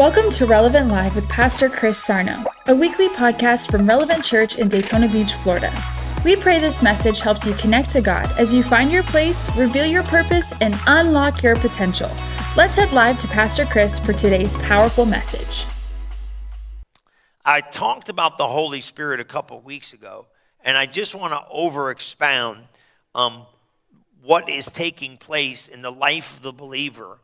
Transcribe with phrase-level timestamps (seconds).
[0.00, 4.66] Welcome to Relevant Live with Pastor Chris Sarno, a weekly podcast from Relevant Church in
[4.66, 5.70] Daytona Beach, Florida.
[6.24, 9.84] We pray this message helps you connect to God as you find your place, reveal
[9.84, 12.08] your purpose, and unlock your potential.
[12.56, 15.66] Let's head live to Pastor Chris for today's powerful message.
[17.44, 20.28] I talked about the Holy Spirit a couple weeks ago,
[20.64, 22.64] and I just want to over expound
[23.14, 23.42] um,
[24.22, 27.18] what is taking place in the life of the believer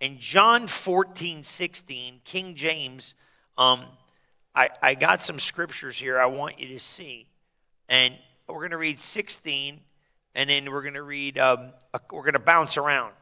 [0.00, 3.14] in John 14, 16, King James,
[3.56, 3.84] um,
[4.54, 7.28] I, I got some scriptures here I want you to see.
[7.88, 8.14] And
[8.48, 9.80] we're going to read 16,
[10.34, 11.72] and then we're going to read, um,
[12.12, 13.14] we're going to bounce around.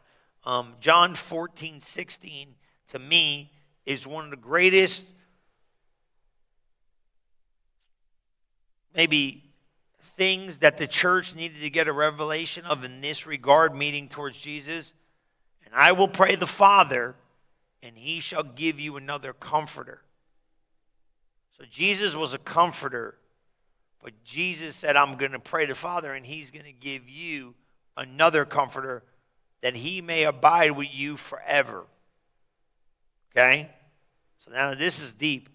[0.47, 2.49] Um, John 14, 16,
[2.89, 3.51] to me,
[3.87, 5.05] is one of the greatest,
[8.97, 9.43] maybe,
[10.17, 14.41] things that the church needed to get a revelation of in this regard, meeting towards
[14.41, 14.93] Jesus
[15.75, 17.17] and I will pray the Father,
[17.83, 20.03] and he shall give you another comforter.
[21.59, 23.17] So Jesus was a comforter,
[24.01, 27.57] but Jesus said, I'm going to pray the Father, and he's going to give you
[27.97, 29.03] another comforter
[29.63, 31.87] that he may abide with you forever.
[33.33, 33.69] Okay?
[34.39, 35.49] So now this is deep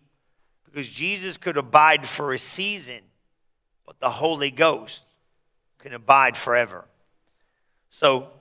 [0.66, 3.00] because Jesus could abide for a season,
[3.86, 5.02] but the Holy Ghost
[5.78, 6.84] can abide forever.
[7.90, 8.32] So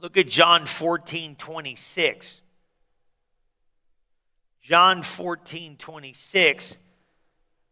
[0.00, 2.40] Look at John 14, 26.
[4.62, 6.76] John 14, 26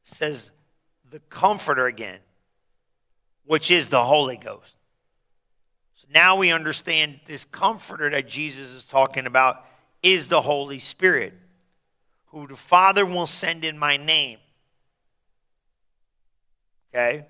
[0.02, 0.50] says,
[1.10, 2.18] the Comforter again,
[3.44, 4.76] which is the Holy Ghost.
[5.96, 9.64] So now we understand this Comforter that Jesus is talking about
[10.02, 11.34] is the Holy Spirit,
[12.26, 14.38] who the Father will send in my name.
[16.92, 17.26] Okay?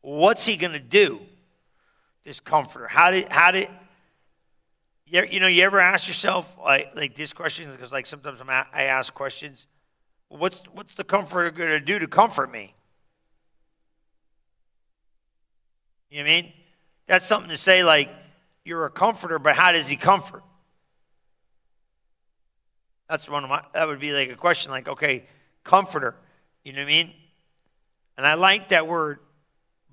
[0.00, 1.20] What's he going to do?
[2.24, 2.88] This Comforter.
[2.88, 3.68] How did, how did,
[5.12, 7.70] you, you know, you ever ask yourself like, like this question?
[7.70, 9.66] Because like sometimes I'm a, I ask questions.
[10.28, 12.74] What's what's the comforter going to do to comfort me?
[16.10, 16.52] You know what I mean?
[17.06, 18.08] That's something to say like
[18.64, 20.42] you're a comforter, but how does he comfort?
[23.10, 23.62] That's one of my.
[23.74, 25.26] That would be like a question, like okay,
[25.62, 26.16] comforter.
[26.64, 27.12] You know what I mean?
[28.16, 29.18] And I like that word,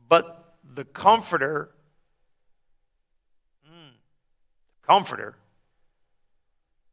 [0.07, 1.71] but the comforter
[4.89, 5.35] Comforter.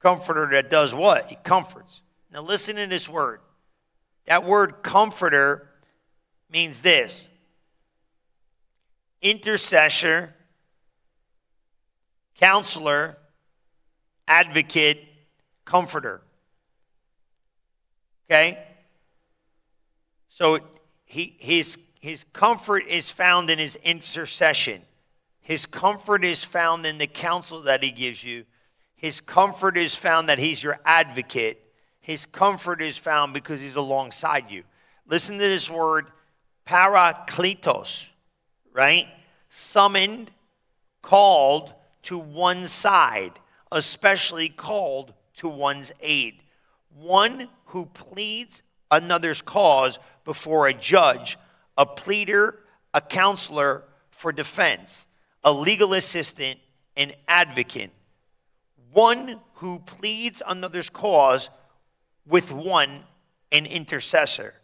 [0.00, 1.30] Comforter that does what?
[1.30, 2.02] He comforts.
[2.30, 3.40] Now listen to this word.
[4.26, 5.66] That word comforter
[6.52, 7.26] means this
[9.22, 10.34] intercessor,
[12.38, 13.16] counselor,
[14.28, 15.02] advocate,
[15.64, 16.20] comforter.
[18.28, 18.62] Okay?
[20.28, 20.58] So
[21.06, 24.82] he, his, his comfort is found in his intercession.
[25.46, 28.46] His comfort is found in the counsel that he gives you.
[28.96, 31.62] His comfort is found that he's your advocate.
[32.00, 34.64] His comfort is found because he's alongside you.
[35.06, 36.08] Listen to this word,
[36.66, 38.06] parakletos,
[38.72, 39.06] right?
[39.48, 40.32] Summoned,
[41.00, 43.38] called to one side,
[43.70, 46.42] especially called to one's aid.
[46.92, 51.38] One who pleads another's cause before a judge,
[51.78, 52.58] a pleader,
[52.92, 55.06] a counselor for defense
[55.46, 56.58] a legal assistant,
[56.96, 57.92] an advocate,
[58.92, 61.48] one who pleads another's cause
[62.26, 63.04] with one,
[63.52, 64.54] an intercessor.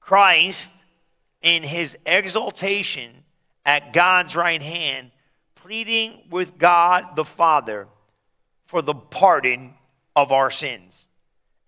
[0.00, 0.72] Christ,
[1.42, 3.12] in his exaltation
[3.64, 5.12] at God's right hand,
[5.54, 7.86] pleading with God the Father
[8.66, 9.74] for the pardon
[10.16, 11.06] of our sins.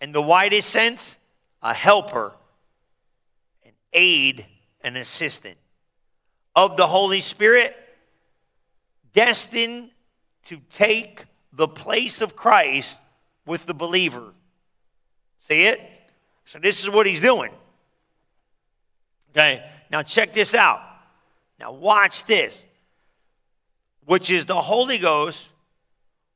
[0.00, 1.16] In the widest sense,
[1.62, 2.32] a helper,
[3.65, 4.44] an aid,
[4.82, 5.56] an assistant.
[6.56, 7.76] Of the Holy Spirit,
[9.16, 9.91] destined
[10.44, 13.00] to take the place of Christ
[13.47, 14.34] with the believer.
[15.41, 15.81] See it?
[16.44, 17.50] So, this is what he's doing.
[19.31, 20.81] Okay, now check this out.
[21.59, 22.65] Now, watch this,
[24.04, 25.48] which is the Holy Ghost,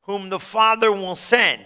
[0.02, 1.62] whom the Father will send.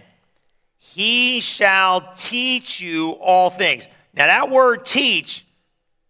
[0.76, 3.86] He shall teach you all things.
[4.14, 5.46] Now, that word teach,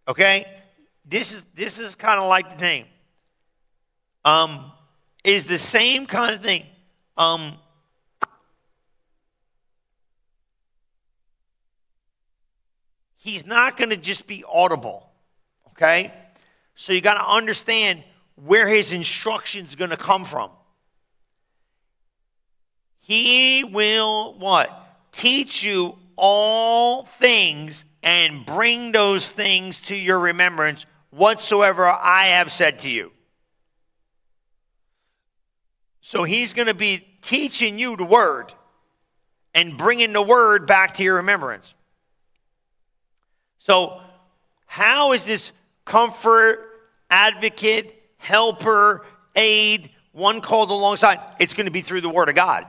[0.07, 0.45] okay,
[1.05, 2.85] this is this is kind of like the thing.
[4.25, 4.71] Um,
[5.25, 6.63] is the same kind of thing.
[7.17, 7.53] Um,
[13.17, 15.09] he's not going to just be audible,
[15.71, 16.13] okay?
[16.75, 18.03] So you got to understand
[18.35, 20.51] where his instructions going to come from.
[22.99, 24.71] He will what?
[25.11, 32.79] Teach you all things and bring those things to your remembrance whatsoever I have said
[32.79, 33.11] to you.
[36.07, 38.53] So he's going to be teaching you the word
[39.55, 41.73] and bringing the word back to your remembrance.
[43.57, 44.01] So,
[44.67, 45.51] how is this
[45.83, 46.59] comfort,
[47.09, 49.03] advocate, helper,
[49.35, 51.17] aid, one called alongside?
[51.39, 52.67] It's going to be through the word of God.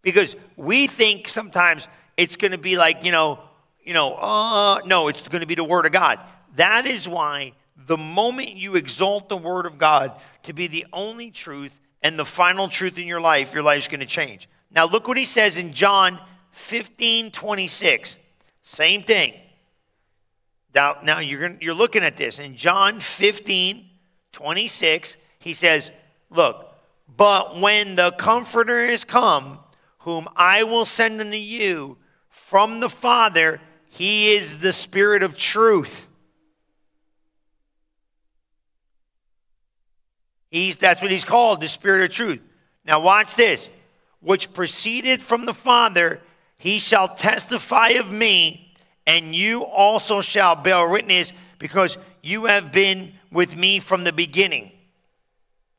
[0.00, 3.40] Because we think sometimes it's going to be like, you know,
[3.82, 6.20] you know, uh, no, it's going to be the word of God.
[6.54, 7.54] That is why
[7.88, 10.12] the moment you exalt the word of God
[10.44, 14.00] to be the only truth and the final truth in your life, your life's going
[14.00, 14.48] to change.
[14.70, 16.18] Now, look what he says in John
[16.52, 18.16] 15 26.
[18.62, 19.34] Same thing.
[20.74, 22.38] Now, now you're, gonna, you're looking at this.
[22.38, 23.86] In John 15
[24.32, 25.90] 26, he says,
[26.30, 26.72] Look,
[27.16, 29.58] but when the Comforter is come,
[30.00, 31.98] whom I will send unto you
[32.28, 36.06] from the Father, he is the Spirit of truth.
[40.50, 42.40] He's, that's what he's called, the Spirit of truth.
[42.84, 43.68] Now, watch this.
[44.20, 46.20] Which proceeded from the Father,
[46.58, 48.74] he shall testify of me,
[49.06, 54.72] and you also shall bear witness, because you have been with me from the beginning.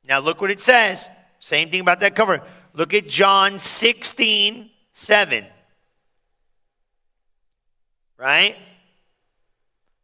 [0.04, 1.08] Now, look what it says.
[1.40, 2.42] Same thing about that cover.
[2.74, 5.46] Look at John 16, 7.
[8.18, 8.56] Right?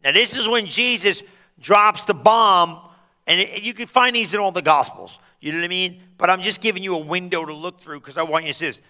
[0.03, 1.23] Now, this is when Jesus
[1.59, 2.79] drops the bomb,
[3.27, 5.19] and it, you can find these in all the Gospels.
[5.39, 6.01] You know what I mean?
[6.17, 8.57] But I'm just giving you a window to look through because I want you to
[8.57, 8.81] see this.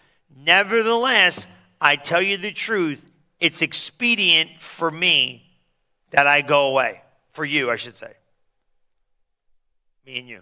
[0.46, 1.48] Nevertheless,
[1.82, 3.04] I tell you the truth,
[3.40, 5.44] it's expedient for me
[6.12, 7.02] that I go away.
[7.34, 8.14] For you, I should say.
[10.06, 10.42] Me and you.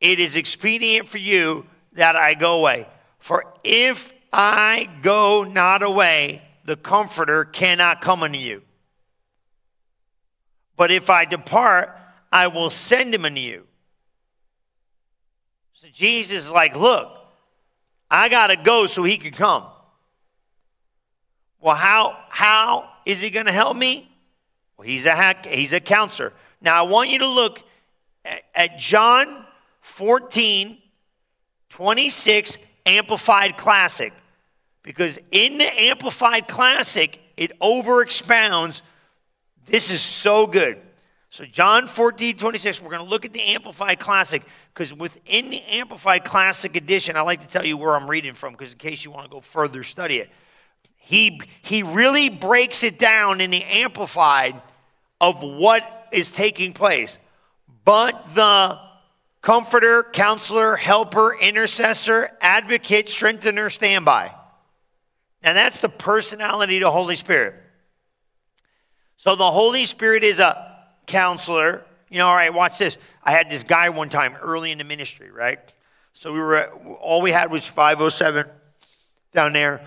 [0.00, 2.86] It is expedient for you that I go away.
[3.18, 8.62] For if I go not away, the Comforter cannot come unto you.
[10.76, 11.96] But if I depart,
[12.32, 13.66] I will send him unto you.
[15.74, 17.18] So Jesus is like, look,
[18.10, 19.64] I got to go so he can come.
[21.60, 24.08] Well, how, how is he going to help me?
[24.76, 26.32] Well, he's a, he's a counselor.
[26.60, 27.62] Now, I want you to look
[28.24, 29.44] at, at John
[29.82, 30.78] 14,
[31.68, 34.12] 26 Amplified Classic.
[34.82, 38.82] Because in the Amplified Classic, it over expounds.
[39.66, 40.80] This is so good.
[41.32, 44.42] So, John 14, 26, we're going to look at the Amplified Classic
[44.74, 48.52] because within the Amplified Classic edition, I like to tell you where I'm reading from
[48.52, 50.28] because in case you want to go further study it.
[50.94, 54.60] He, he really breaks it down in the Amplified
[55.22, 57.16] of what is taking place.
[57.86, 58.78] But the
[59.40, 64.34] comforter, counselor, helper, intercessor, advocate, strengthener, standby.
[65.42, 67.54] And that's the personality of the Holy Spirit.
[69.16, 70.71] So the Holy Spirit is a
[71.06, 71.84] counselor.
[72.08, 72.98] You know, all right, watch this.
[73.22, 75.58] I had this guy one time early in the ministry, right?
[76.12, 76.64] So we were,
[77.00, 78.46] all we had was 507
[79.32, 79.82] down there.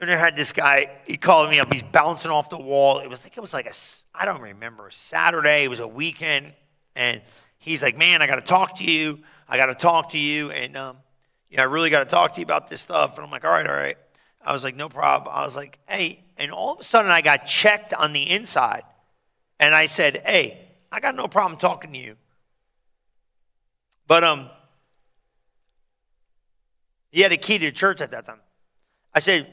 [0.00, 1.70] And I had this guy, he called me up.
[1.70, 3.00] He's bouncing off the wall.
[3.00, 3.74] It was, I think it was like a,
[4.14, 5.64] I don't remember, Saturday.
[5.64, 6.54] It was a weekend.
[6.96, 7.20] And
[7.58, 9.18] he's like, man, I got to talk to you.
[9.46, 10.50] I got to talk to you.
[10.52, 10.96] And, um,
[11.50, 13.16] you know, I really got to talk to you about this stuff.
[13.16, 13.98] And I'm like, all right, all right.
[14.42, 15.34] I was like, no problem.
[15.34, 16.22] I was like, hey.
[16.38, 18.82] And all of a sudden, I got checked on the inside.
[19.60, 20.58] And I said, hey,
[20.90, 22.16] I got no problem talking to you.
[24.08, 24.50] But um,
[27.12, 28.40] he had a key to the church at that time.
[29.14, 29.46] I said,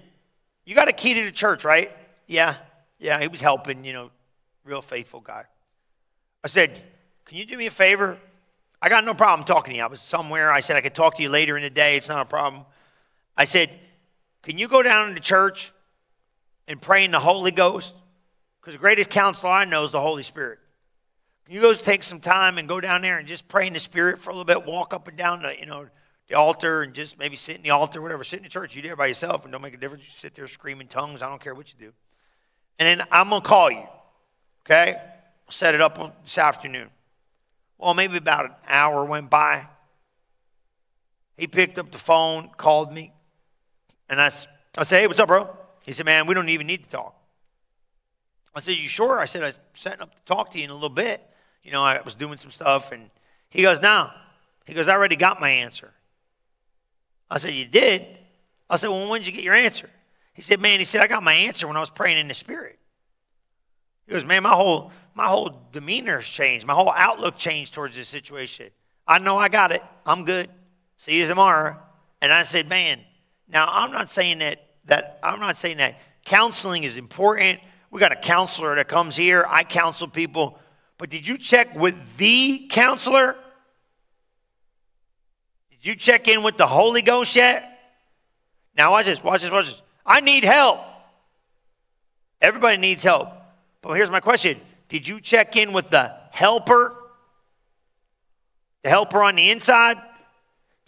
[0.65, 1.93] you got a key to the church, right?
[2.25, 2.55] Yeah.
[2.97, 4.09] Yeah, he was helping, you know,
[4.63, 5.43] real faithful guy.
[6.43, 6.81] I said,
[7.25, 8.17] can you do me a favor?
[8.81, 9.83] I got no problem talking to you.
[9.83, 10.51] I was somewhere.
[10.51, 11.97] I said I could talk to you later in the day.
[11.97, 12.65] It's not a problem.
[13.35, 13.69] I said,
[14.43, 15.71] Can you go down to church
[16.67, 17.95] and pray in the Holy Ghost?
[18.67, 20.59] Because the greatest counselor I know is the Holy Spirit.
[21.47, 24.19] You go take some time and go down there and just pray in the Spirit
[24.19, 25.87] for a little bit, walk up and down the, you know,
[26.27, 28.25] the altar and just maybe sit in the altar, whatever.
[28.25, 28.75] Sit in the church.
[28.75, 30.03] You do it by yourself and don't make a difference.
[30.03, 31.21] You sit there screaming tongues.
[31.21, 31.93] I don't care what you do.
[32.77, 33.87] And then I'm going to call you.
[34.65, 34.95] Okay?
[34.97, 36.89] I'll set it up this afternoon.
[37.77, 39.65] Well, maybe about an hour went by.
[41.37, 43.13] He picked up the phone, called me,
[44.09, 44.25] and I,
[44.77, 45.55] I said, Hey, what's up, bro?
[45.85, 47.13] He said, Man, we don't even need to talk.
[48.57, 49.19] I said, You sure?
[49.19, 51.21] I said, I was setting up to talk to you in a little bit.
[51.63, 53.09] You know, I was doing some stuff, and
[53.49, 54.09] he goes, No.
[54.65, 55.91] He goes, I already got my answer.
[57.29, 58.05] I said, You did?
[58.69, 59.89] I said, Well, when did you get your answer?
[60.33, 62.33] He said, Man, he said, I got my answer when I was praying in the
[62.33, 62.77] Spirit.
[64.05, 66.67] He goes, Man, my whole my whole demeanor has changed.
[66.67, 68.69] My whole outlook changed towards this situation.
[69.07, 69.81] I know I got it.
[70.05, 70.47] I'm good.
[70.97, 71.75] See you tomorrow.
[72.21, 72.99] And I said, man,
[73.47, 77.59] now I'm not saying that that I'm not saying that counseling is important.
[77.89, 79.45] We got a counselor that comes here.
[79.47, 80.59] I counsel people.
[80.97, 83.35] But did you check with the counselor?
[85.69, 87.63] Did you check in with the Holy Ghost yet?
[88.77, 89.81] Now, watch this, watch this, watch this.
[90.05, 90.79] I need help.
[92.41, 93.29] Everybody needs help.
[93.81, 96.95] But here's my question Did you check in with the helper?
[98.83, 99.97] The helper on the inside?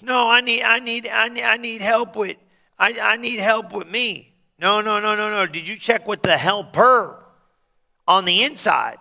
[0.02, 2.38] No, I need, I need, I need, I need help with,
[2.78, 4.29] I, I need help with me.
[4.60, 5.46] No, no, no, no, no.
[5.46, 7.24] Did you check with the helper
[8.08, 8.98] on the inside?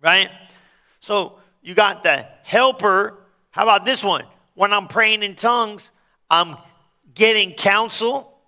[0.00, 0.30] Right?
[1.00, 3.18] So you got the helper.
[3.50, 4.24] How about this one?
[4.54, 5.90] When I'm praying in tongues,
[6.30, 6.56] I'm
[7.12, 8.38] getting counsel.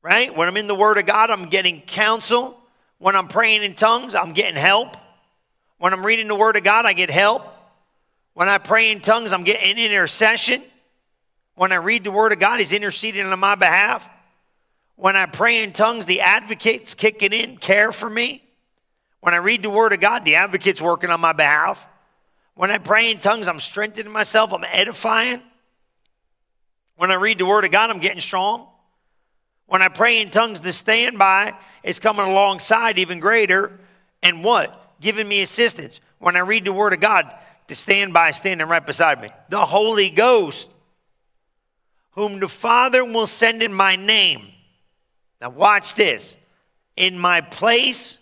[0.00, 0.34] Right?
[0.34, 2.58] When I'm in the Word of God, I'm getting counsel.
[2.98, 4.96] When I'm praying in tongues, I'm getting help.
[5.78, 7.46] When I'm reading the Word of God, I get help.
[8.32, 10.62] When I pray in tongues, I'm getting intercession.
[11.56, 14.08] When I read the Word of God, He's interceding on my behalf.
[14.94, 18.44] When I pray in tongues, the advocate's kicking in, care for me.
[19.20, 21.84] When I read the Word of God, the advocate's working on my behalf.
[22.54, 25.42] When I pray in tongues, I'm strengthening myself, I'm edifying.
[26.96, 28.68] When I read the Word of God, I'm getting strong.
[29.66, 33.80] When I pray in tongues, the standby is coming alongside even greater.
[34.22, 34.86] And what?
[35.00, 36.00] giving me assistance.
[36.18, 37.32] When I read the Word of God,
[37.68, 39.30] the stand by standing right beside me.
[39.48, 40.68] The Holy Ghost,
[42.16, 44.48] whom the Father will send in my name.
[45.40, 46.34] Now, watch this.
[46.96, 48.16] In my place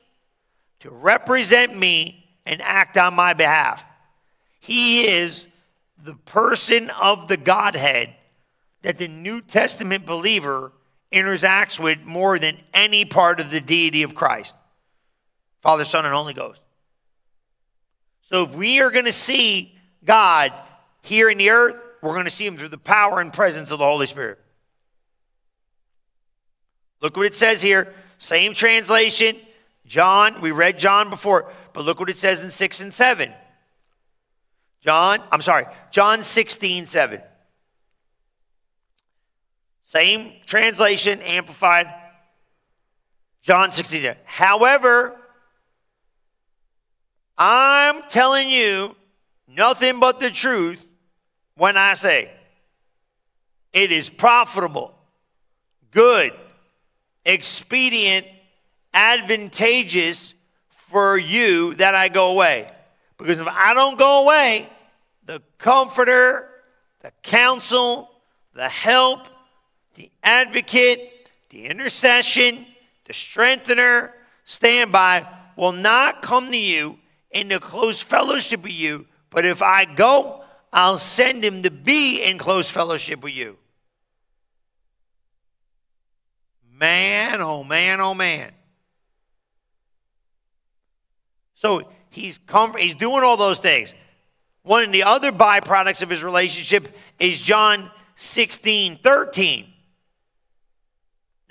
[0.80, 3.84] to represent me and act on my behalf.
[4.58, 5.46] He is
[6.02, 8.12] the person of the Godhead
[8.82, 10.72] that the New Testament believer
[11.12, 14.54] interacts with more than any part of the deity of Christ
[15.62, 16.60] Father, Son, and Holy Ghost.
[18.22, 19.74] So if we are going to see
[20.04, 20.52] God
[21.02, 23.78] here in the earth, we're going to see him through the power and presence of
[23.78, 24.38] the Holy Spirit.
[27.00, 27.92] Look what it says here.
[28.18, 29.36] Same translation.
[29.86, 33.32] John, we read John before, but look what it says in 6 and 7.
[34.82, 37.20] John, I'm sorry, John 16, 7.
[39.84, 41.86] Same translation, amplified.
[43.42, 44.14] John 16.
[44.24, 45.16] However,
[47.36, 48.96] I'm telling you
[49.46, 50.84] nothing but the truth
[51.56, 52.32] when I say
[53.72, 54.96] it is profitable,
[55.90, 56.32] good,
[57.24, 58.26] expedient,
[58.92, 60.34] advantageous
[60.90, 62.70] for you that I go away.
[63.18, 64.68] Because if I don't go away,
[65.26, 66.48] the comforter,
[67.00, 68.10] the counsel,
[68.54, 69.20] the help,
[69.94, 72.66] the advocate, the intercession,
[73.06, 76.98] the strengthener, standby will not come to you
[77.30, 79.06] in the close fellowship of you.
[79.30, 80.43] But if I go,
[80.74, 83.56] I'll send him to be in close fellowship with you.
[86.76, 88.50] Man, oh man, oh man.
[91.54, 93.94] So he's com- he's doing all those things.
[94.64, 96.88] One of the other byproducts of his relationship
[97.20, 99.72] is John 16, 13.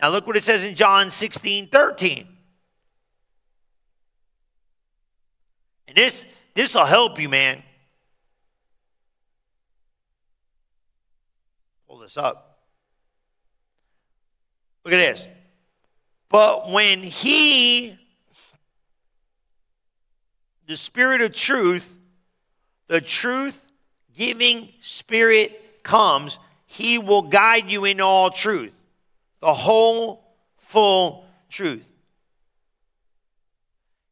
[0.01, 2.27] Now look what it says in John 16, 13.
[5.87, 6.25] And this
[6.55, 7.63] this will help you, man.
[12.03, 12.59] This up.
[14.85, 15.27] Look at this.
[16.29, 17.97] But when he,
[20.67, 21.89] the Spirit of truth,
[22.87, 23.59] the truth
[24.15, 28.73] giving Spirit comes, he will guide you in all truth,
[29.39, 30.23] the whole,
[30.57, 31.85] full truth.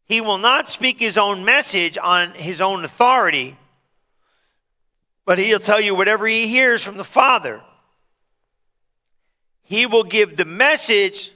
[0.05, 3.57] He will not speak his own message on his own authority,
[5.25, 7.62] but he'll tell you whatever he hears from the Father.
[9.71, 11.31] He will give the message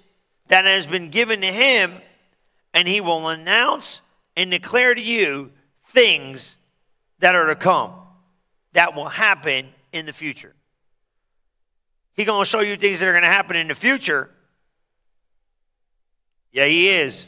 [0.50, 1.94] that has been given to him,
[2.74, 4.02] and he will announce
[4.36, 5.54] and declare to you
[5.94, 6.58] things
[7.20, 7.94] that are to come,
[8.74, 10.54] that will happen in the future.
[12.18, 14.30] He's going to show you things that are going to happen in the future.
[16.52, 17.28] Yeah, he is.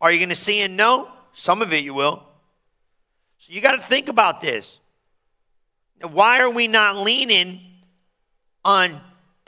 [0.00, 1.10] Are you going to see and know?
[1.34, 2.22] Some of it you will.
[3.38, 4.78] So you got to think about this.
[6.08, 7.62] Why are we not leaning
[8.64, 9.00] on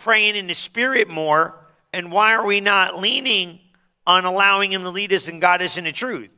[0.02, 1.54] praying in the Spirit more?
[1.92, 3.60] And why are we not leaning
[4.06, 6.30] on allowing Him to lead us and guide us in the truth?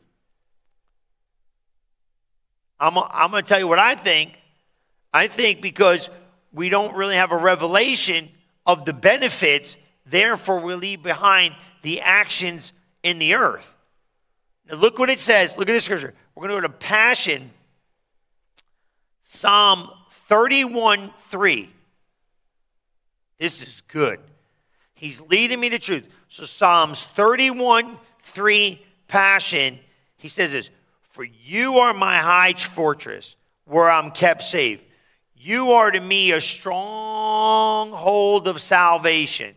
[2.80, 4.36] I'm, I'm going to tell you what I think.
[5.14, 6.10] I think because
[6.52, 8.28] we don't really have a revelation
[8.66, 9.76] of the benefits,
[10.06, 13.74] therefore, we leave behind the actions in the earth.
[14.68, 15.56] Now look what it says.
[15.56, 16.14] Look at this scripture.
[16.34, 17.50] We're going to go to Passion,
[19.22, 21.70] Psalm 31 3.
[23.42, 24.20] This is good.
[24.94, 26.06] He's leading me to truth.
[26.28, 29.80] So, Psalms 31 3, Passion,
[30.16, 30.70] he says this
[31.10, 33.34] For you are my high fortress
[33.64, 34.84] where I'm kept safe.
[35.36, 37.26] You are to me a stronghold
[38.46, 39.56] of salvation.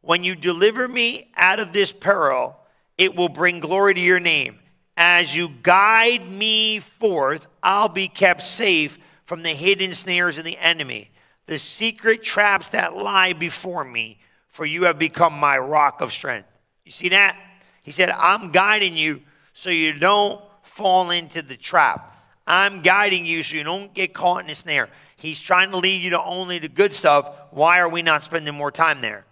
[0.00, 2.58] When you deliver me out of this peril,
[2.98, 4.58] it will bring glory to your name.
[4.96, 10.58] As you guide me forth, I'll be kept safe from the hidden snares of the
[10.58, 11.12] enemy,
[11.50, 16.46] the secret traps that lie before me, for you have become my rock of strength.
[16.84, 17.36] You see that?
[17.82, 22.16] He said, I'm guiding you so you don't fall into the trap.
[22.46, 24.90] I'm guiding you so you don't get caught in the snare.
[25.16, 27.28] He's trying to lead you to only the good stuff.
[27.50, 29.26] Why are we not spending more time there?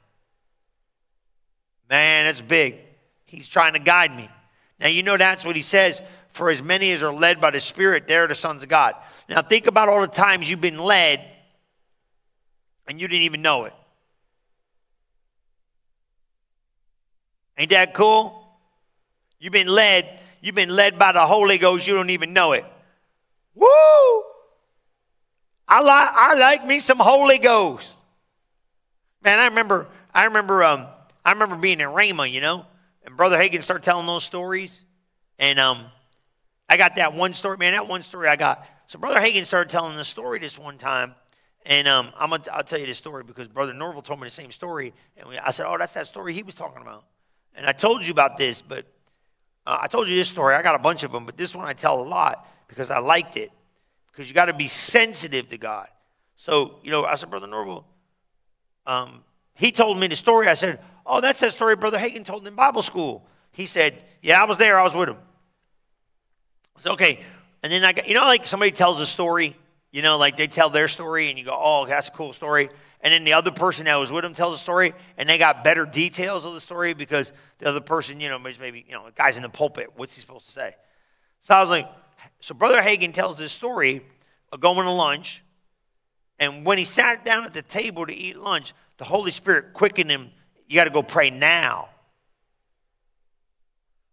[1.88, 2.84] Man, that's big.
[3.26, 4.28] He's trying to guide me.
[4.80, 6.02] Now, you know that's what he says.
[6.32, 8.96] For as many as are led by the Spirit, they're the sons of God.
[9.28, 11.24] Now, think about all the times you've been led
[12.88, 13.74] and you didn't even know it.
[17.58, 18.46] Ain't that cool?
[19.38, 20.08] You've been led,
[20.40, 22.64] you've been led by the Holy Ghost, you don't even know it.
[23.54, 23.68] Woo!
[25.70, 27.92] I like I like me some Holy Ghost.
[29.22, 30.86] Man, I remember I remember um
[31.24, 32.64] I remember being in Rhema, you know,
[33.04, 34.80] and Brother Hagin started telling those stories.
[35.38, 35.84] And um
[36.68, 38.64] I got that one story, man, that one story I got.
[38.86, 41.14] So Brother Hagin started telling the story this one time.
[41.68, 44.32] And um, I'm gonna, I'll tell you this story because Brother Norvel told me the
[44.32, 44.94] same story.
[45.18, 47.04] And we, I said, Oh, that's that story he was talking about.
[47.54, 48.86] And I told you about this, but
[49.66, 50.54] uh, I told you this story.
[50.54, 52.98] I got a bunch of them, but this one I tell a lot because I
[53.00, 53.52] liked it.
[54.10, 55.88] Because you got to be sensitive to God.
[56.36, 57.84] So, you know, I said, Brother Norvel,
[58.86, 59.22] um,
[59.54, 60.48] he told me the story.
[60.48, 63.26] I said, Oh, that's that story Brother Hagin told in Bible school.
[63.52, 64.80] He said, Yeah, I was there.
[64.80, 65.18] I was with him.
[66.76, 67.20] I said, Okay.
[67.62, 69.54] And then I got, you know, like somebody tells a story,
[69.98, 72.70] you know, like they tell their story and you go, Oh, that's a cool story
[73.00, 75.62] and then the other person that was with him tells a story, and they got
[75.62, 79.12] better details of the story because the other person, you know, maybe, you know, the
[79.12, 79.92] guy's in the pulpit.
[79.94, 80.74] What's he supposed to say?
[81.40, 81.88] So I was like,
[82.40, 84.02] so Brother Hagin tells this story
[84.50, 85.44] of going to lunch,
[86.40, 90.10] and when he sat down at the table to eat lunch, the Holy Spirit quickened
[90.10, 90.30] him.
[90.68, 91.88] You got to go pray now.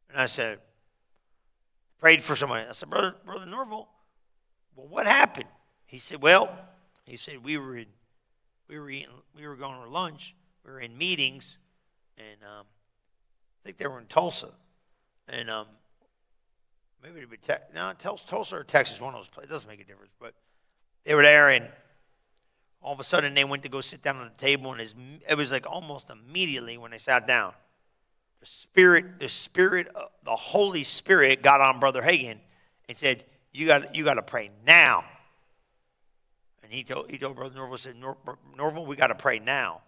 [0.09, 0.59] And I said,
[1.99, 2.65] prayed for someone.
[2.67, 3.87] I said, Brother, Brother Norvel,
[4.75, 5.47] well, what happened?
[5.85, 6.49] He said, well,
[7.05, 7.87] he said, we were in
[8.67, 11.57] we were eating, we were going to lunch, we were in meetings,
[12.17, 14.49] and um, I think they were in Tulsa,
[15.27, 15.67] and um,
[17.03, 19.51] maybe it'd be te- no, Tulsa or Texas, one of those places.
[19.51, 20.33] It doesn't make a difference, but
[21.03, 21.67] they were there, and
[22.81, 25.37] all of a sudden they went to go sit down on the table, and it
[25.37, 27.53] was like almost immediately when they sat down,
[28.39, 29.89] the spirit, the spirit,
[30.23, 32.39] the Holy Spirit got on Brother Hagin
[32.89, 35.03] and said, "You got, you got to pray now."
[36.65, 38.17] And he told, he told Brother Norvel, said, Nor-
[38.57, 39.81] Norvel, we got to pray now.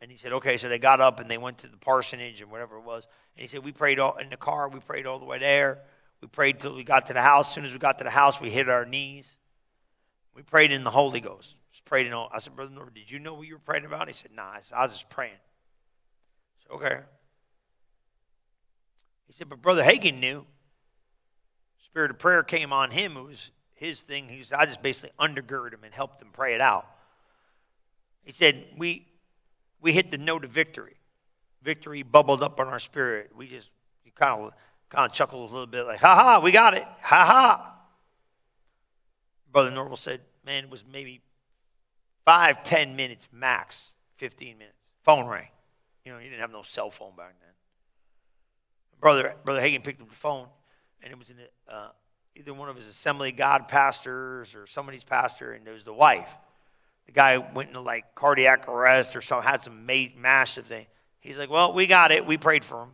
[0.00, 0.56] And he said, okay.
[0.56, 3.08] So they got up and they went to the parsonage and whatever it was.
[3.36, 4.68] And he said, we prayed all in the car.
[4.68, 5.80] We prayed all the way there.
[6.20, 7.48] We prayed till we got to the house.
[7.48, 9.34] As soon as we got to the house, we hit our knees.
[10.32, 11.56] We prayed in the Holy Ghost.
[11.72, 12.30] Just prayed in all.
[12.32, 14.06] I said, Brother Norvel, did you know what you were praying about?
[14.06, 14.44] He said, nah.
[14.44, 15.32] I, said, I was just praying.
[15.34, 17.00] I said, okay.
[19.26, 20.46] He said, but Brother Hagin knew.
[21.84, 23.16] Spirit of prayer came on him.
[23.16, 23.50] It was
[23.82, 24.28] his thing.
[24.28, 26.86] He said, I just basically undergird him and helped him pray it out.
[28.24, 29.06] He said, we,
[29.80, 30.94] we hit the note of victory.
[31.62, 33.32] Victory bubbled up on our spirit.
[33.36, 33.70] We just
[34.14, 34.52] kind of
[34.88, 36.84] kind of chuckled a little bit like, ha ha, we got it.
[36.84, 37.78] Ha ha.
[39.50, 41.20] Brother Norvel said, man, it was maybe
[42.24, 44.76] five, ten minutes max, 15 minutes.
[45.02, 45.48] Phone rang.
[46.04, 47.50] You know, you didn't have no cell phone back then.
[49.00, 50.46] Brother, Brother Hagin picked up the phone,
[51.02, 51.88] and it was in the, uh,
[52.34, 56.28] either one of his assembly God pastors or somebody's pastor, and there was the wife.
[57.06, 60.86] The guy went into like cardiac arrest or some had some massive thing.
[61.20, 62.26] He's like, "Well, we got it.
[62.26, 62.90] We prayed for him."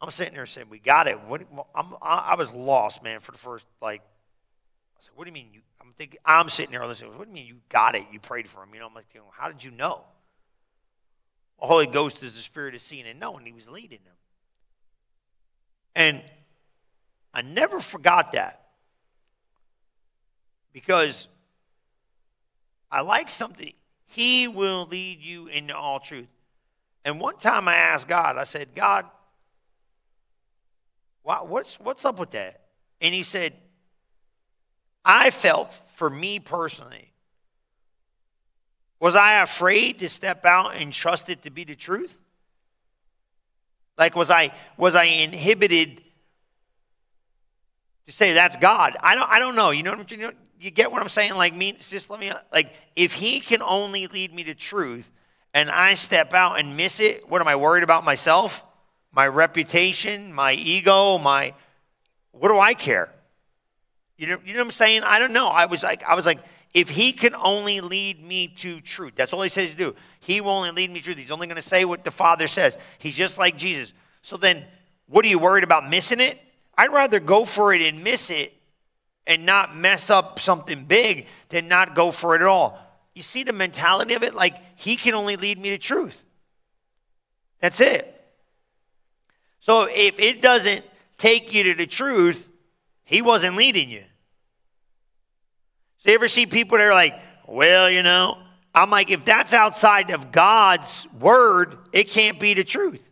[0.00, 1.42] I'm sitting there saying, "We got it." What,
[1.74, 4.00] I'm, I was lost, man, for the first like.
[4.00, 6.20] I said, "What do you mean?" You, I'm thinking.
[6.24, 7.16] I'm sitting there listening.
[7.18, 8.04] What do you mean you got it?
[8.12, 8.70] You prayed for him.
[8.72, 10.04] You know, I'm like, "How did you know?"
[11.60, 13.44] The Holy Ghost is the Spirit of seeing and knowing.
[13.44, 14.14] He was leading them.
[15.96, 16.22] And
[17.32, 18.68] I never forgot that
[20.72, 21.28] because
[22.90, 23.72] I like something.
[24.06, 26.28] He will lead you into all truth.
[27.04, 29.04] And one time I asked God, I said, God,
[31.22, 32.60] what's, what's up with that?
[33.00, 33.52] And he said,
[35.04, 37.12] I felt for me personally,
[39.00, 42.18] was I afraid to step out and trust it to be the truth?
[43.96, 46.02] Like was I was I inhibited
[48.08, 48.96] to say that's God.
[49.02, 49.70] I don't, I don't know.
[49.70, 51.34] You know, you know, you get what I'm saying?
[51.34, 55.08] Like me, just let me, like, if he can only lead me to truth
[55.52, 58.64] and I step out and miss it, what am I worried about myself?
[59.12, 61.54] My reputation, my ego, my,
[62.32, 63.12] what do I care?
[64.16, 65.02] You know, you know what I'm saying?
[65.04, 65.48] I don't know.
[65.48, 66.40] I was like, I was like,
[66.72, 69.94] if he can only lead me to truth, that's all he says to do.
[70.20, 71.18] He will only lead me to truth.
[71.18, 72.78] He's only going to say what the Father says.
[72.98, 73.92] He's just like Jesus.
[74.22, 74.64] So then,
[75.08, 76.40] what are you worried about missing it?
[76.78, 78.54] I'd rather go for it and miss it
[79.26, 82.78] and not mess up something big than not go for it at all.
[83.14, 84.32] You see the mentality of it?
[84.32, 86.22] Like, he can only lead me to truth.
[87.58, 88.14] That's it.
[89.58, 90.84] So if it doesn't
[91.18, 92.48] take you to the truth,
[93.04, 94.04] he wasn't leading you.
[95.98, 98.38] So you ever see people that are like, well, you know,
[98.72, 103.07] I'm like, if that's outside of God's word, it can't be the truth.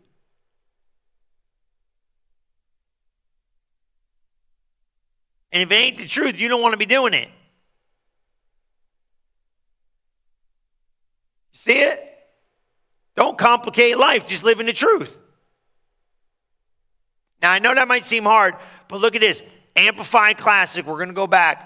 [5.51, 7.29] And if it ain't the truth, you don't want to be doing it.
[11.53, 11.99] See it?
[13.15, 15.17] Don't complicate life, just live in the truth.
[17.41, 18.55] Now, I know that might seem hard,
[18.87, 19.41] but look at this
[19.75, 20.85] Amplified Classic.
[20.85, 21.63] We're going to go back.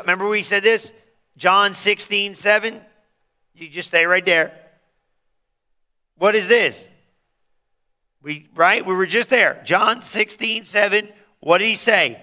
[0.00, 0.92] Remember we said this?
[1.36, 2.80] John 16, 7.
[3.54, 4.52] You just stay right there.
[6.16, 6.88] What is this?
[8.22, 8.84] We right?
[8.84, 9.60] We were just there.
[9.64, 11.08] John 16, 7.
[11.40, 12.20] What did he say?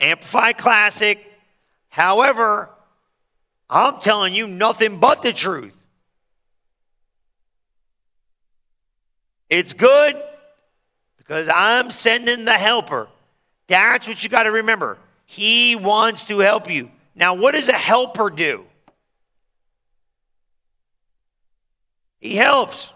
[0.00, 1.26] Amplified Classic.
[1.88, 2.70] However,
[3.68, 5.72] I'm telling you nothing but the truth.
[9.48, 10.20] It's good
[11.18, 13.08] because I'm sending the helper.
[13.68, 14.98] That's what you got to remember.
[15.24, 16.90] He wants to help you.
[17.14, 18.64] Now, what does a helper do?
[22.20, 22.92] He helps.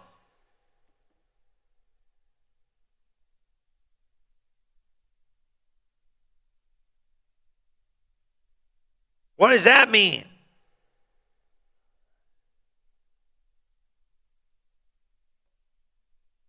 [9.40, 10.22] What does that mean?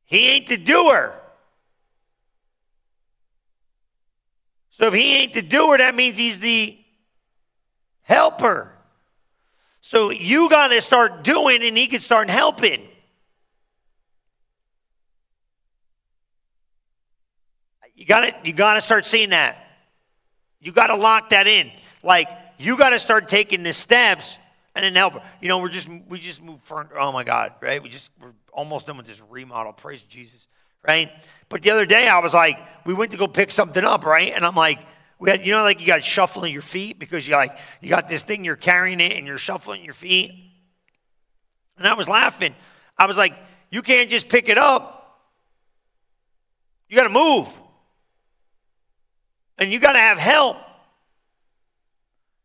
[0.03, 1.13] He ain't the doer.
[4.71, 6.77] So if he ain't the doer, that means he's the
[8.01, 8.73] helper.
[9.79, 12.85] So you got to start doing and he can start helping.
[17.95, 19.65] You got to you got to start seeing that.
[20.59, 21.71] You got to lock that in.
[22.03, 22.27] Like
[22.61, 24.37] you got to start taking the steps
[24.75, 25.15] and then help.
[25.41, 26.99] You know, we're just we just moved further.
[26.99, 27.81] Oh my God, right?
[27.81, 29.73] We just we're almost done with this remodel.
[29.73, 30.47] Praise Jesus,
[30.87, 31.11] right?
[31.49, 34.31] But the other day I was like, we went to go pick something up, right?
[34.35, 34.79] And I'm like,
[35.19, 38.07] we had, you know, like you got shuffling your feet because you like you got
[38.07, 40.31] this thing, you're carrying it and you're shuffling your feet.
[41.77, 42.55] And I was laughing.
[42.97, 43.33] I was like,
[43.71, 45.19] you can't just pick it up.
[46.89, 47.47] You got to move.
[49.57, 50.57] And you got to have help.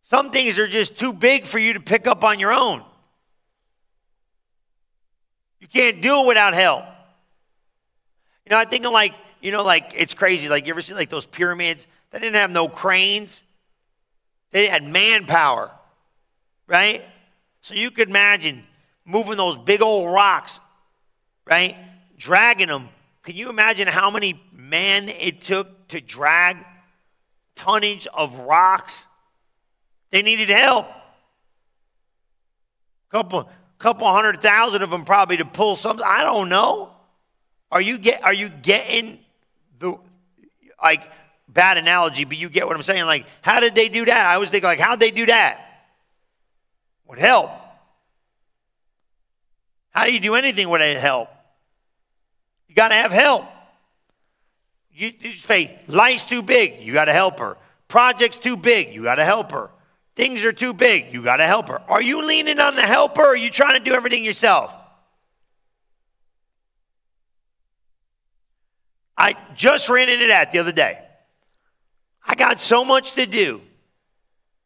[0.07, 2.81] Some things are just too big for you to pick up on your own.
[5.59, 6.85] You can't do it without help.
[8.45, 10.49] You know, I think of like, you know, like it's crazy.
[10.49, 11.89] Like you ever see like those pyramids?
[12.13, 13.43] They didn't have no cranes.
[14.53, 15.73] They had manpower,
[16.69, 17.03] right?
[17.63, 18.63] So you could imagine
[19.05, 20.61] moving those big old rocks,
[21.45, 21.77] right?
[22.17, 22.91] Dragging them.
[23.25, 26.59] Can you imagine how many men it took to drag
[27.57, 29.05] tonnage of rocks?
[30.11, 30.87] They needed help.
[33.11, 36.05] Couple, couple hundred thousand of them probably to pull something.
[36.07, 36.91] I don't know.
[37.71, 38.23] Are you get?
[38.23, 39.19] Are you getting
[39.79, 39.97] the
[40.83, 41.11] like
[41.49, 42.25] bad analogy?
[42.25, 43.07] But you get what I'm saying.
[43.07, 44.27] Like, how did they do that?
[44.27, 45.61] I always think like, how did they do that?
[47.07, 47.51] With help.
[49.91, 51.29] How do you do anything without help?
[52.69, 53.45] You got to have help.
[54.93, 56.81] You, you say life's too big.
[56.81, 57.57] You got to help her.
[57.89, 58.95] Project's too big.
[58.95, 59.71] You got to help her.
[60.17, 61.13] Things are too big.
[61.13, 61.81] You got to help her.
[61.89, 64.75] Are you leaning on the helper or are you trying to do everything yourself?
[69.17, 70.99] I just ran into that the other day.
[72.27, 73.61] I got so much to do.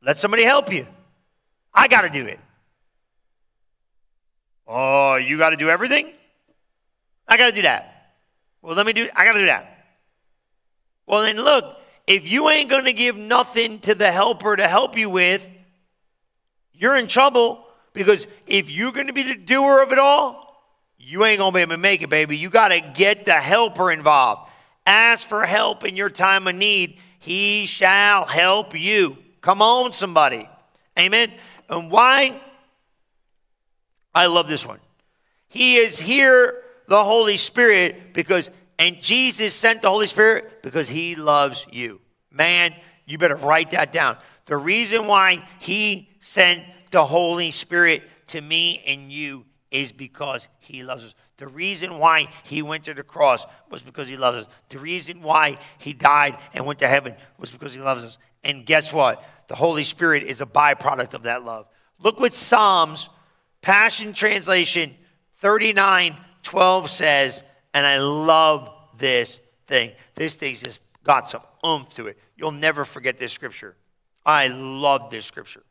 [0.02, 0.86] Let somebody help you.
[1.74, 2.40] I got to do it.
[4.66, 6.12] Oh, you got to do everything?
[7.26, 8.14] I got to do that.
[8.62, 9.84] Well, let me do I got to do that.
[11.06, 11.79] Well, then look,
[12.10, 15.48] if you ain't going to give nothing to the helper to help you with,
[16.74, 20.60] you're in trouble because if you're going to be the doer of it all,
[20.98, 22.36] you ain't going to be able to make it, baby.
[22.36, 24.50] You got to get the helper involved.
[24.84, 26.98] Ask for help in your time of need.
[27.20, 29.16] He shall help you.
[29.40, 30.48] Come on, somebody.
[30.98, 31.30] Amen.
[31.68, 32.40] And why?
[34.12, 34.80] I love this one.
[35.46, 41.14] He is here, the Holy Spirit, because and Jesus sent the Holy Spirit because he
[41.14, 42.00] loves you.
[42.30, 44.16] Man, you better write that down.
[44.46, 50.82] The reason why he sent the Holy Spirit to me and you is because he
[50.82, 51.14] loves us.
[51.36, 54.52] The reason why he went to the cross was because he loves us.
[54.70, 58.16] The reason why he died and went to heaven was because he loves us.
[58.44, 59.22] And guess what?
[59.48, 61.66] The Holy Spirit is a byproduct of that love.
[61.98, 63.10] Look what Psalms,
[63.60, 64.94] Passion Translation
[65.40, 67.42] 39 12 says,
[67.74, 69.92] and I love this thing.
[70.14, 72.18] This thing's just got some oomph to it.
[72.36, 73.76] You'll never forget this scripture.
[74.24, 75.62] I love this scripture.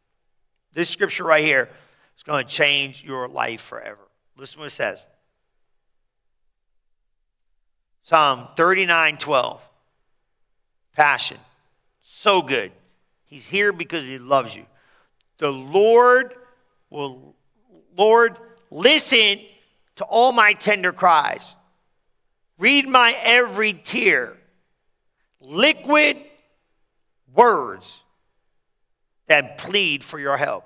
[0.73, 1.69] This scripture right here
[2.17, 4.07] is going to change your life forever.
[4.37, 5.03] Listen what it says.
[8.03, 9.69] Psalm 39 12.
[10.95, 11.37] Passion.
[12.01, 12.71] So good.
[13.25, 14.65] He's here because he loves you.
[15.37, 16.33] The Lord
[16.89, 17.35] will,
[17.95, 18.37] Lord,
[18.71, 19.39] listen
[19.97, 21.55] to all my tender cries.
[22.59, 24.37] Read my every tear.
[25.39, 26.17] Liquid
[27.33, 28.01] words
[29.27, 30.65] that plead for your help.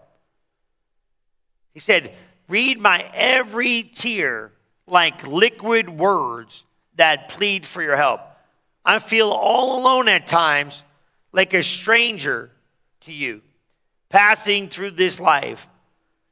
[1.74, 2.12] He said,
[2.50, 4.52] Read my every tear
[4.88, 8.22] like liquid words that plead for your help.
[8.84, 10.84] I feel all alone at times,
[11.32, 12.52] like a stranger
[13.02, 13.42] to you,
[14.10, 15.68] passing through this life,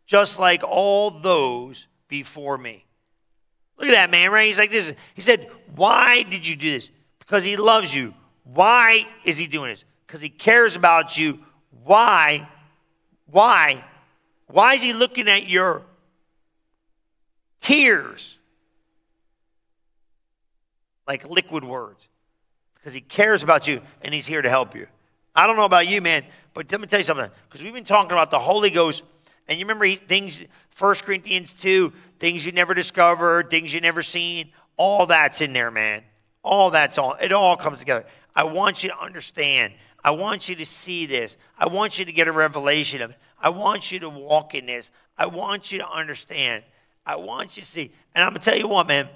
[0.05, 2.85] just like all those before me.
[3.81, 4.45] Look at that man, right?
[4.45, 4.93] He's like this.
[5.15, 6.91] He said, Why did you do this?
[7.17, 8.13] Because he loves you.
[8.43, 9.85] Why is he doing this?
[10.05, 11.39] Because he cares about you.
[11.83, 12.47] Why?
[13.25, 13.83] Why?
[14.45, 15.81] Why is he looking at your
[17.59, 18.37] tears
[21.07, 22.07] like liquid words?
[22.75, 24.85] Because he cares about you and he's here to help you.
[25.33, 27.31] I don't know about you, man, but let me tell you something.
[27.49, 29.01] Because we've been talking about the Holy Ghost,
[29.47, 30.39] and you remember things,
[30.77, 34.51] 1 Corinthians 2, things you never discovered, things you never seen.
[34.77, 36.03] All that's in there, man.
[36.43, 37.15] All that's all.
[37.21, 38.05] It all comes together.
[38.35, 39.73] I want you to understand.
[40.03, 41.37] I want you to see this.
[41.57, 43.17] I want you to get a revelation of it.
[43.39, 44.89] I want you to walk in this.
[45.17, 46.63] I want you to understand.
[47.05, 47.91] I want you to see.
[48.15, 49.07] And I'm going to tell you what, man.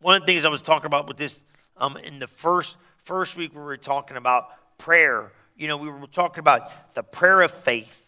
[0.00, 1.40] One of the things I was talking about with this
[1.76, 4.48] um, in the first first week, we were talking about
[4.78, 5.32] prayer.
[5.56, 8.03] You know, we were talking about the prayer of faith.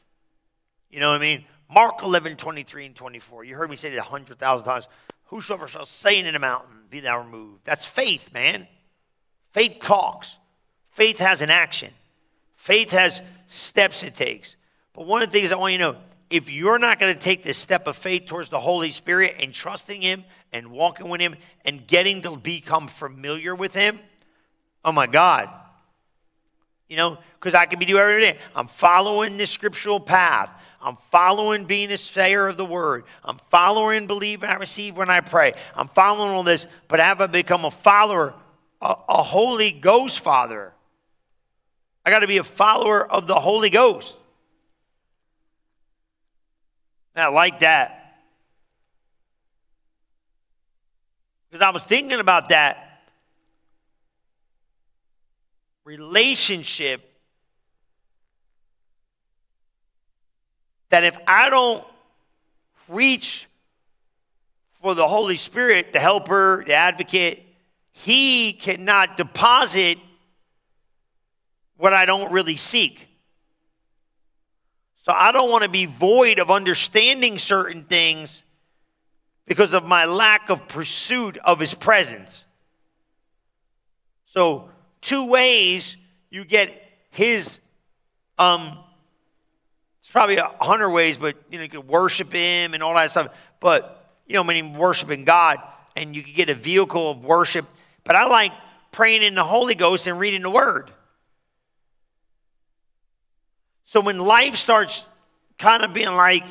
[0.91, 1.45] You know what I mean?
[1.73, 3.45] Mark 11, 23 and 24.
[3.45, 4.87] You heard me say it a hundred thousand times.
[5.27, 7.65] Whosoever shall say in a mountain, be thou removed.
[7.65, 8.69] That's faith, man.
[9.53, 10.39] Faith talks.
[10.93, 11.91] Faith has an action.
[12.55, 14.57] Faith has steps it takes.
[14.93, 15.97] But one of the things I want you to know,
[16.31, 19.53] if you're not going to take this step of faith towards the Holy Spirit and
[19.53, 23.99] trusting Him and walking with Him and getting to become familiar with Him,
[24.85, 25.49] oh my God.
[26.89, 28.39] You know, because I can be doing every day.
[28.55, 30.53] I'm following the scriptural path.
[30.87, 33.07] I'm following being a sayer of the word.
[33.25, 35.55] I'm following believing I receive when I pray.
[35.75, 38.35] I'm following all this, but have I become a follower,
[38.81, 40.73] a, a Holy Ghost father?
[42.05, 44.17] I got to be a follower of the Holy Ghost.
[47.17, 48.21] And I like that.
[51.51, 53.03] Because I was thinking about that
[55.85, 57.16] relationship
[60.91, 61.85] that if I don't
[62.89, 63.49] reach
[64.81, 67.43] for the Holy Spirit, the helper, the advocate,
[67.93, 69.99] he cannot deposit
[71.77, 73.09] what I don't really seek.
[75.03, 78.43] So I don't want to be void of understanding certain things
[79.47, 82.45] because of my lack of pursuit of his presence.
[84.27, 84.69] So,
[85.01, 85.97] two ways
[86.31, 87.61] you get his
[88.39, 88.79] um
[90.17, 93.29] probably a hundred ways, but you know, you can worship him and all that stuff.
[93.61, 95.59] But you know, I mean worshiping God
[95.95, 97.67] and you can get a vehicle of worship.
[98.03, 98.53] But I like
[98.93, 100.91] praying in the Holy Ghost and reading the word.
[103.85, 105.05] So when life starts
[105.59, 106.45] kind of being like,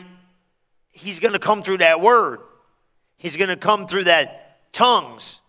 [0.91, 2.41] he's going to come through that word,
[3.17, 5.41] he's going to come through that tongues.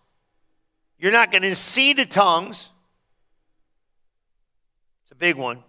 [0.98, 2.70] You're not going to see the tongues.
[5.04, 5.62] It's a big one.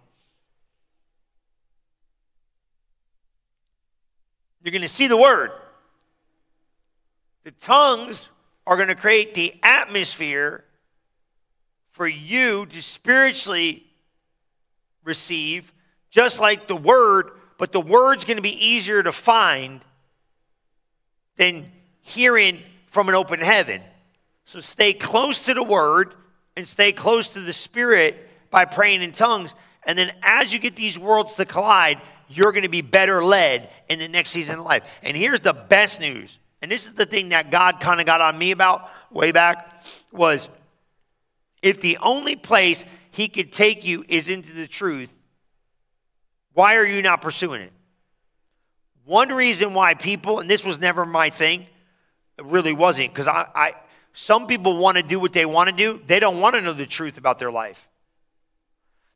[4.62, 5.52] You're going to see the word.
[7.44, 8.28] The tongues
[8.66, 10.64] are going to create the atmosphere
[11.90, 13.84] for you to spiritually
[15.04, 15.72] receive
[16.10, 19.80] just like the word, but the word's going to be easier to find
[21.36, 23.80] than hearing from an open heaven.
[24.44, 26.14] So stay close to the word
[26.56, 29.54] and stay close to the spirit by praying in tongues.
[29.86, 33.70] And then as you get these worlds to collide, you're going to be better led
[33.88, 34.84] in the next season of life.
[35.02, 36.38] And here's the best news.
[36.60, 39.82] And this is the thing that God kind of got on me about way back
[40.12, 40.48] was
[41.62, 45.10] if the only place he could take you is into the truth,
[46.52, 47.72] why are you not pursuing it?
[49.04, 51.66] One reason why people, and this was never my thing,
[52.36, 53.72] it really wasn't, because I, I
[54.12, 56.02] some people want to do what they want to do.
[56.06, 57.88] They don't want to know the truth about their life.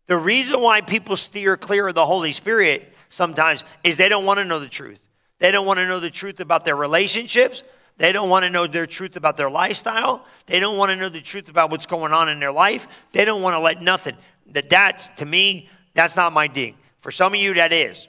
[0.07, 4.38] The reason why people steer clear of the Holy Spirit sometimes is they don't want
[4.38, 4.98] to know the truth.
[5.38, 7.62] They don't want to know the truth about their relationships.
[7.98, 10.25] They don't want to know their truth about their lifestyle.
[10.46, 12.88] They don't want to know the truth about what's going on in their life.
[13.12, 14.16] They don't want to let nothing.
[14.53, 16.75] That that's to me, that's not my thing.
[17.01, 18.09] For some of you, that is.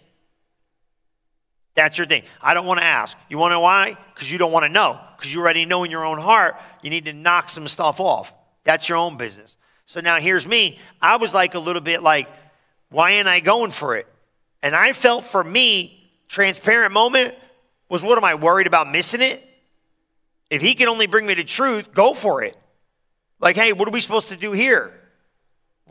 [1.75, 2.23] That's your thing.
[2.41, 3.17] I don't want to ask.
[3.29, 3.97] You want to know why?
[4.13, 4.99] Because you don't want to know.
[5.17, 8.33] Because you already know in your own heart you need to knock some stuff off.
[8.63, 9.57] That's your own business.
[9.85, 10.79] So now here's me.
[11.01, 12.29] I was like a little bit like,
[12.89, 14.07] why ain't I going for it?
[14.63, 17.35] And I felt for me, transparent moment
[17.89, 19.47] was what am I worried about missing it?
[20.49, 22.55] If he can only bring me to truth, go for it.
[23.39, 24.93] Like, hey, what are we supposed to do here?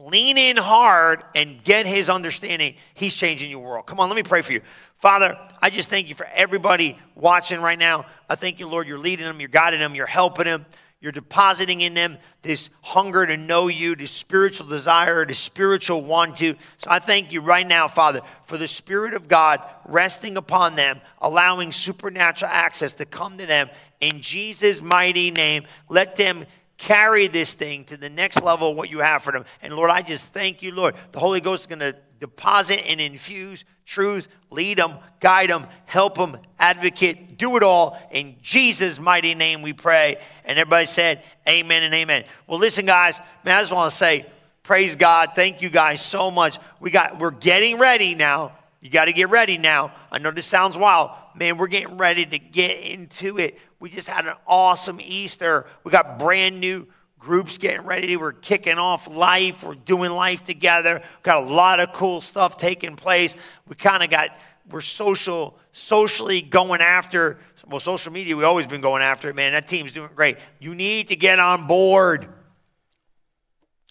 [0.01, 2.75] Lean in hard and get his understanding.
[2.95, 3.85] He's changing your world.
[3.87, 4.63] Come on, let me pray for you.
[4.97, 8.07] Father, I just thank you for everybody watching right now.
[8.29, 10.65] I thank you, Lord, you're leading them, you're guiding them, you're helping them.
[11.03, 16.37] You're depositing in them this hunger to know you, this spiritual desire, this spiritual want
[16.37, 16.55] to.
[16.79, 21.01] So I thank you right now, Father, for the Spirit of God resting upon them,
[21.21, 23.69] allowing supernatural access to come to them.
[24.01, 26.45] In Jesus' mighty name, let them
[26.79, 29.45] carry this thing to the next level what you have for them.
[29.61, 30.95] And Lord, I just thank you, Lord.
[31.11, 36.15] The Holy Ghost is going to deposit and infuse truth, lead them, guide them, help
[36.15, 37.99] them, advocate, do it all.
[38.13, 40.17] In Jesus' mighty name we pray.
[40.45, 42.25] And everybody said, Amen and amen.
[42.47, 44.25] Well, listen, guys, man, I just want to say,
[44.63, 45.31] praise God.
[45.35, 46.59] Thank you guys so much.
[46.79, 48.53] We got we're getting ready now.
[48.81, 49.93] You got to get ready now.
[50.11, 51.11] I know this sounds wild.
[51.35, 53.59] Man, we're getting ready to get into it.
[53.81, 55.67] We just had an awesome Easter.
[55.83, 56.87] We got brand new
[57.23, 58.17] groups getting ready.
[58.17, 59.63] We're kicking off life.
[59.63, 61.03] We're doing life together.
[61.23, 63.37] Got a lot of cool stuff taking place.
[63.69, 64.31] We kind of got
[64.71, 69.53] we're social socially going after well social media we've always been going after it man
[69.53, 72.29] that team's doing great you need to get on board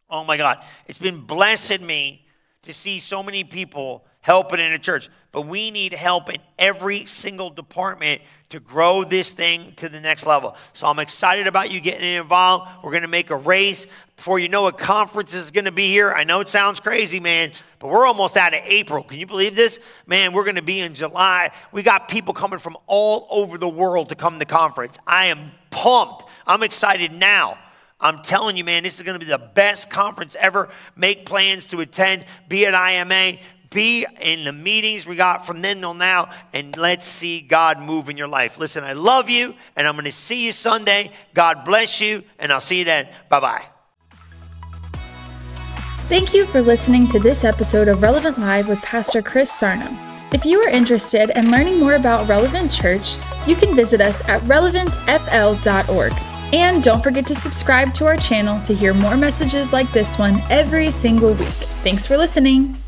[0.09, 2.25] oh my god it's been blessing me
[2.61, 7.05] to see so many people helping in the church but we need help in every
[7.05, 10.57] single department to grow this thing to the next level.
[10.73, 12.69] So I'm excited about you getting involved.
[12.83, 13.87] We're going to make a race.
[14.17, 16.11] Before you know it, conference is going to be here.
[16.11, 19.03] I know it sounds crazy, man, but we're almost out of April.
[19.03, 19.79] Can you believe this?
[20.05, 21.49] Man, we're going to be in July.
[21.71, 24.99] We got people coming from all over the world to come to conference.
[25.07, 26.25] I am pumped.
[26.45, 27.57] I'm excited now.
[28.01, 30.69] I'm telling you, man, this is going to be the best conference ever.
[30.97, 32.25] Make plans to attend.
[32.49, 33.37] Be at IMA
[33.71, 38.09] be in the meetings we got from then till now, and let's see God move
[38.09, 38.57] in your life.
[38.57, 41.11] Listen, I love you, and I'm going to see you Sunday.
[41.33, 43.07] God bless you, and I'll see you then.
[43.29, 43.65] Bye bye.
[46.07, 49.87] Thank you for listening to this episode of Relevant Live with Pastor Chris Sarno.
[50.33, 53.15] If you are interested in learning more about Relevant Church,
[53.47, 56.13] you can visit us at relevantfl.org.
[56.53, 60.41] And don't forget to subscribe to our channel to hear more messages like this one
[60.49, 61.47] every single week.
[61.47, 62.80] Thanks for listening.